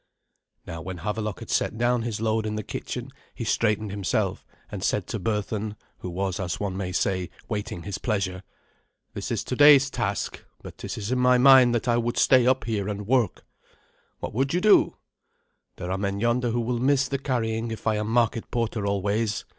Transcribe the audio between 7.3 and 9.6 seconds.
waiting his pleasure. "This is